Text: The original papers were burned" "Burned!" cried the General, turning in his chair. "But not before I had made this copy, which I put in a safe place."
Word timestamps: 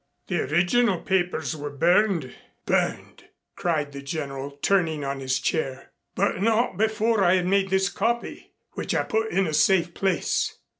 The 0.29 0.41
original 0.41 0.99
papers 1.01 1.55
were 1.55 1.69
burned" 1.69 2.33
"Burned!" 2.65 3.25
cried 3.55 3.91
the 3.91 4.01
General, 4.01 4.49
turning 4.49 5.03
in 5.03 5.19
his 5.19 5.37
chair. 5.37 5.91
"But 6.15 6.41
not 6.41 6.75
before 6.75 7.23
I 7.23 7.35
had 7.35 7.45
made 7.45 7.69
this 7.69 7.87
copy, 7.87 8.51
which 8.71 8.95
I 8.95 9.03
put 9.03 9.29
in 9.31 9.45
a 9.45 9.53
safe 9.53 9.93
place." 9.93 10.57